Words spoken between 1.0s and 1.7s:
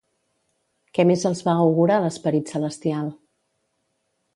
més els va